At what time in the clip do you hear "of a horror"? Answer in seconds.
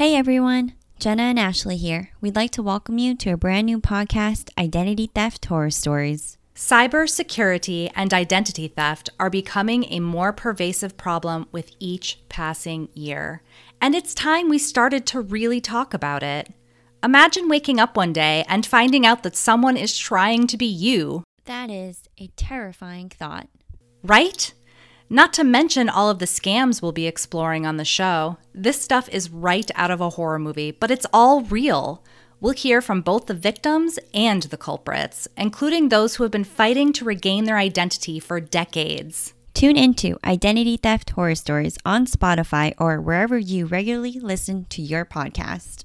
29.90-30.38